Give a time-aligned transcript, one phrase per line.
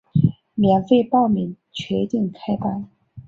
[0.55, 2.89] 免费报名，确定开班